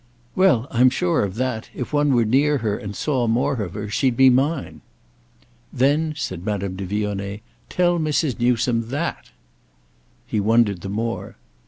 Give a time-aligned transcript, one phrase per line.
[0.35, 4.81] "Well, I'm sure that—if one were near her and saw more of her—she'd be mine."
[5.71, 8.39] "Then," said Madame de Vionnet, "tell Mrs.
[8.39, 9.29] Newsome that!"
[10.25, 11.35] He wondered the more.